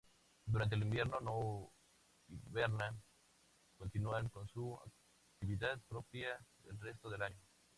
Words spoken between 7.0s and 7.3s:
del